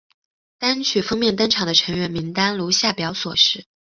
[0.57, 3.65] 单曲封面登场的成员名单如下表所示。